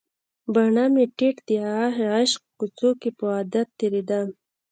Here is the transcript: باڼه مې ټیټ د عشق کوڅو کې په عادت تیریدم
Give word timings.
باڼه 0.53 0.85
مې 0.93 1.05
ټیټ 1.17 1.35
د 1.47 1.49
عشق 2.19 2.41
کوڅو 2.59 2.89
کې 3.01 3.09
په 3.17 3.25
عادت 3.35 3.67
تیریدم 3.79 4.27